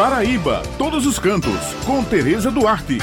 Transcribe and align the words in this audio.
Paraíba, 0.00 0.62
todos 0.78 1.04
os 1.04 1.18
cantos, 1.18 1.74
com 1.84 2.02
Tereza 2.02 2.50
Duarte. 2.50 2.96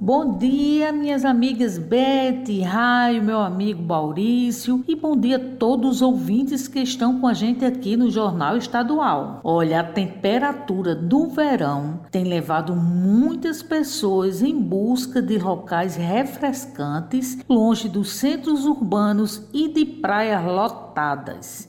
Bom 0.00 0.38
dia, 0.38 0.92
minhas 0.92 1.24
amigas 1.24 1.78
Bete, 1.78 2.60
Raio, 2.60 3.20
meu 3.20 3.40
amigo 3.40 3.82
Maurício 3.82 4.84
e 4.86 4.94
bom 4.94 5.16
dia 5.16 5.36
a 5.36 5.56
todos 5.56 5.96
os 5.96 6.02
ouvintes 6.02 6.68
que 6.68 6.78
estão 6.78 7.18
com 7.18 7.26
a 7.26 7.32
gente 7.32 7.64
aqui 7.64 7.96
no 7.96 8.08
Jornal 8.08 8.56
Estadual. 8.56 9.40
Olha, 9.42 9.80
a 9.80 9.84
temperatura 9.84 10.94
do 10.94 11.26
verão 11.26 12.02
tem 12.08 12.22
levado 12.22 12.76
muitas 12.76 13.60
pessoas 13.60 14.42
em 14.42 14.56
busca 14.56 15.20
de 15.20 15.38
locais 15.38 15.96
refrescantes, 15.96 17.38
longe 17.48 17.88
dos 17.88 18.12
centros 18.12 18.64
urbanos 18.64 19.48
e 19.52 19.66
de 19.66 19.84
praias 19.84 20.44
lotadas. 20.44 20.83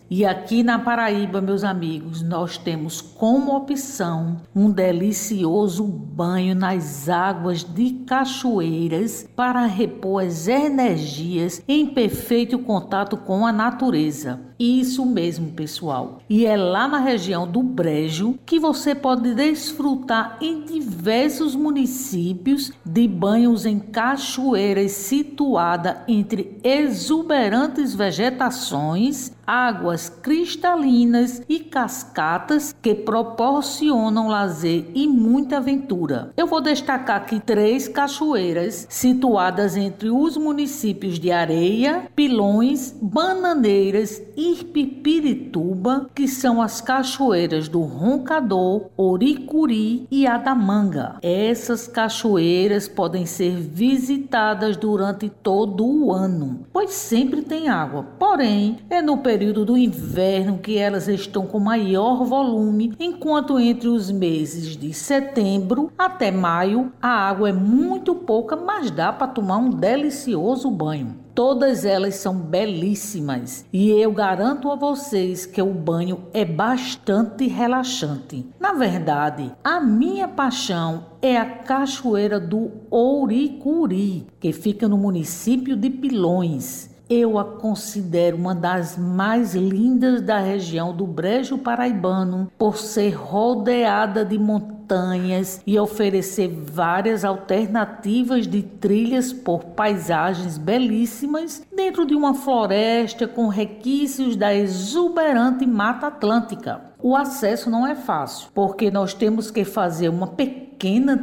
E 0.09 0.23
aqui 0.23 0.61
na 0.61 0.77
Paraíba, 0.77 1.41
meus 1.41 1.63
amigos, 1.63 2.21
nós 2.21 2.57
temos 2.57 3.01
como 3.01 3.55
opção 3.55 4.37
um 4.55 4.69
delicioso 4.69 5.83
banho 5.83 6.53
nas 6.53 7.09
águas 7.09 7.63
de 7.63 7.91
cachoeiras 8.05 9.27
para 9.35 9.65
repor 9.65 10.23
as 10.23 10.47
energias 10.47 11.61
em 11.67 11.87
perfeito 11.87 12.59
contato 12.59 13.17
com 13.17 13.45
a 13.45 13.51
natureza. 13.51 14.39
Isso 14.57 15.05
mesmo, 15.05 15.51
pessoal. 15.51 16.21
E 16.29 16.45
é 16.45 16.55
lá 16.55 16.87
na 16.87 16.99
região 16.99 17.45
do 17.45 17.61
Brejo 17.61 18.39
que 18.45 18.57
você 18.57 18.95
pode 18.95 19.33
desfrutar 19.33 20.37
em 20.41 20.63
diversos 20.63 21.55
municípios 21.55 22.71
de 22.85 23.07
banhos 23.07 23.65
em 23.65 23.79
cachoeiras 23.79 24.93
situada 24.93 26.03
entre 26.07 26.57
exuberantes 26.63 27.93
vegetações, 27.93 29.31
águas 29.45 30.09
cristalinas 30.09 31.41
e 31.47 31.59
cascatas 31.59 32.75
que 32.81 32.95
proporcionam 32.95 34.27
lazer 34.27 34.87
e 34.93 35.07
muita 35.07 35.57
aventura. 35.57 36.31
Eu 36.35 36.47
vou 36.47 36.61
destacar 36.61 37.17
aqui 37.17 37.39
três 37.39 37.87
cachoeiras 37.87 38.87
situadas 38.89 39.77
entre 39.77 40.09
os 40.09 40.35
municípios 40.37 41.19
de 41.19 41.31
Areia, 41.31 42.09
Pilões, 42.15 42.95
Bananeiras 43.01 44.21
e 44.35 44.51
Irpipirituba, 44.51 46.09
que 46.13 46.27
são 46.27 46.61
as 46.61 46.81
cachoeiras 46.81 47.67
do 47.67 47.81
Roncador, 47.81 48.87
Oricuri 48.97 50.07
e 50.09 50.25
Adamanga. 50.25 51.17
Essas 51.21 51.87
cachoeiras 51.87 52.87
podem 52.87 53.25
ser 53.25 53.55
visitadas 53.55 54.77
durante 54.77 55.29
todo 55.29 55.85
o 55.85 56.11
ano, 56.11 56.65
pois 56.71 56.91
sempre 56.91 57.41
tem 57.41 57.69
água. 57.69 58.05
Porém, 58.17 58.79
é 58.89 59.01
no 59.01 59.17
período 59.17 59.34
do 59.35 59.77
inverno 59.77 60.59
que 60.59 60.77
elas 60.77 61.09
estão 61.09 61.45
com 61.45 61.59
maior 61.59 62.23
volume, 62.23 62.93
enquanto 62.97 63.59
entre 63.59 63.89
os 63.89 64.09
meses 64.09 64.77
de 64.77 64.93
setembro 64.93 65.91
até 65.97 66.31
maio 66.31 66.91
a 67.01 67.09
água 67.09 67.49
é 67.49 67.53
muito 67.53 68.15
pouca, 68.15 68.55
mas 68.55 68.89
dá 68.89 69.11
para 69.11 69.27
tomar 69.27 69.57
um 69.57 69.69
delicioso 69.69 70.71
banho. 70.71 71.25
Todas 71.35 71.83
elas 71.83 72.15
são 72.15 72.33
belíssimas 72.33 73.65
e 73.73 73.89
eu 73.89 74.13
garanto 74.13 74.71
a 74.71 74.75
vocês 74.77 75.45
que 75.45 75.61
o 75.61 75.73
banho 75.73 76.19
é 76.33 76.45
bastante 76.45 77.45
relaxante. 77.45 78.47
Na 78.57 78.71
verdade, 78.71 79.51
a 79.61 79.81
minha 79.81 80.29
paixão 80.29 81.07
é 81.21 81.35
a 81.35 81.45
Cachoeira 81.45 82.39
do 82.39 82.71
Ouricuri, 82.89 84.27
que 84.39 84.53
fica 84.53 84.87
no 84.87 84.97
município 84.97 85.75
de 85.75 85.89
Pilões. 85.89 86.94
Eu 87.07 87.37
a 87.37 87.43
considero 87.45 88.35
uma 88.35 88.55
das 88.55 88.97
mais 88.97 89.53
lindas 89.53 90.21
da 90.21 90.39
região 90.39 90.91
do 90.91 91.05
Brejo 91.05 91.55
Paraibano 91.55 92.51
por 92.57 92.77
ser 92.77 93.11
rodeada 93.11 94.25
de 94.25 94.39
montanhas 94.39 95.61
e 95.67 95.77
oferecer 95.77 96.47
várias 96.47 97.23
alternativas 97.23 98.47
de 98.47 98.63
trilhas 98.63 99.31
por 99.31 99.65
paisagens 99.65 100.57
belíssimas 100.57 101.61
dentro 101.75 102.07
de 102.07 102.15
uma 102.15 102.33
floresta 102.33 103.27
com 103.27 103.49
requisitos 103.49 104.35
da 104.35 104.51
exuberante 104.55 105.63
Mata 105.67 106.07
Atlântica. 106.07 106.81
O 107.03 107.15
acesso 107.15 107.69
não 107.69 107.85
é 107.85 107.93
fácil, 107.93 108.49
porque 108.51 108.89
nós 108.89 109.13
temos 109.13 109.51
que 109.51 109.63
fazer 109.63 110.09
uma 110.09 110.25
pequena 110.25 110.64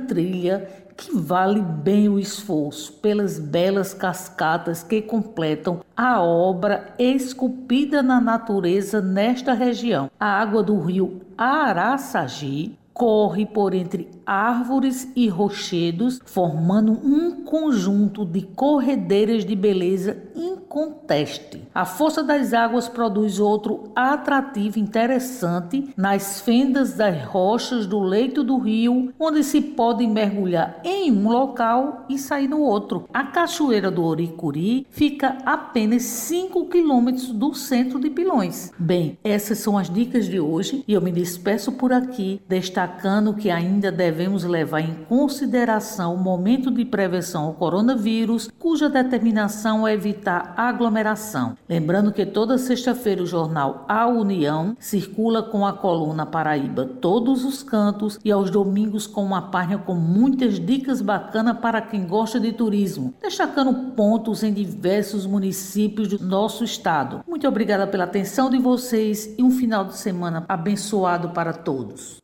trilha 0.07 0.69
que 0.97 1.17
vale 1.17 1.61
bem 1.61 2.09
o 2.09 2.19
esforço 2.19 2.93
pelas 2.95 3.39
belas 3.39 3.93
cascatas 3.93 4.83
que 4.83 5.03
completam 5.03 5.81
a 5.97 6.23
obra 6.23 6.95
esculpida 6.99 8.03
na 8.03 8.21
natureza 8.21 9.01
nesta 9.01 9.53
região. 9.53 10.11
A 10.19 10.27
água 10.27 10.63
do 10.63 10.79
rio 10.79 11.21
Araçagi 11.37 12.77
corre 12.93 13.47
por 13.47 13.75
entre 13.75 14.09
árvores 14.27 15.09
e 15.15 15.29
rochedos, 15.29 16.21
formando 16.25 16.93
um 16.93 17.45
conjunto 17.45 18.25
de 18.25 18.43
corredeiras 18.43 19.45
de 19.45 19.55
beleza 19.55 20.17
inconteste. 20.35 21.63
A 21.75 21.85
força 21.85 22.23
das 22.23 22.53
águas 22.53 22.89
produz 22.89 23.39
outro 23.39 23.91
atrativo 23.95 24.79
interessante 24.79 25.93
nas 25.97 26.41
fendas 26.41 26.95
das 26.95 27.25
rochas 27.25 27.87
do 27.87 28.01
leito 28.01 28.43
do 28.43 28.59
rio, 28.59 29.13
onde 29.19 29.45
se 29.45 29.61
pode 29.61 30.07
mergulhar 30.07 30.81
em 30.85 31.13
um 31.13 31.29
local 31.29 32.07
e 32.09 32.19
sair 32.19 32.49
no 32.49 32.61
outro. 32.61 33.09
A 33.13 33.25
Cachoeira 33.25 33.91
do 33.91 34.05
Oricuri 34.05 34.87
fica 34.91 35.39
apenas 35.45 36.03
5 36.03 36.67
quilômetros 36.67 37.29
do 37.29 37.55
centro 37.55 38.01
de 38.01 38.11
Pilões. 38.11 38.73
Bem, 38.79 39.19
essas 39.23 39.59
são 39.59 39.77
as 39.77 39.91
dicas 39.91 40.27
de 40.27 40.41
hoje 40.41 40.85
e 40.87 40.93
eu 40.93 41.01
me 41.01 41.13
despeço 41.13 41.73
por 41.73 41.93
aqui, 41.93 42.41
destacando 42.49 43.35
que 43.35 43.51
ainda 43.51 43.91
devemos 44.13 44.45
levar 44.45 44.81
em 44.81 44.93
consideração 45.09 46.15
o 46.15 46.19
momento 46.19 46.71
de 46.71 46.85
prevenção 46.85 47.45
ao 47.45 47.55
coronavírus, 47.55 48.51
cuja 48.59 48.91
determinação 48.91 49.89
é 49.89 49.95
evitar 49.95 50.53
aglomeração. 50.55 51.57
Lembrando 51.67 52.13
que 52.13 52.27
toda 52.27 52.59
sexta-feira 52.59 53.23
o 53.23 53.27
jornal 53.27 53.87
A 53.89 54.07
União 54.07 54.77
circula 54.79 55.43
com 55.43 55.67
a 55.67 55.73
coluna 55.73 56.27
Paraíba 56.27 56.85
Todos 56.85 57.43
os 57.43 57.63
Cantos 57.63 58.19
e 58.23 58.31
aos 58.31 58.51
domingos 58.51 59.07
com 59.07 59.25
uma 59.25 59.51
página 59.51 59.79
com 59.79 59.95
muitas 59.95 60.61
dicas 60.61 61.01
bacanas 61.01 61.57
para 61.57 61.81
quem 61.81 62.07
gosta 62.07 62.39
de 62.39 62.53
turismo, 62.53 63.15
destacando 63.23 63.93
pontos 63.93 64.43
em 64.43 64.53
diversos 64.53 65.25
municípios 65.25 66.09
do 66.09 66.23
nosso 66.23 66.65
estado. 66.65 67.23
Muito 67.27 67.49
obrigada 67.49 67.87
pela 67.87 68.05
atenção 68.05 68.51
de 68.51 68.59
vocês 68.59 69.35
e 69.39 69.43
um 69.43 69.51
final 69.51 69.87
de 69.87 69.97
semana 69.97 70.45
abençoado 70.47 71.31
para 71.31 71.55
todos. 71.55 72.21